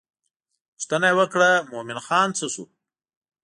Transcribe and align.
پوښتنه 0.75 1.05
یې 1.09 1.17
وکړه 1.19 1.49
مومن 1.71 1.99
خان 2.05 2.29
څه 2.37 2.45
شو. 2.53 2.63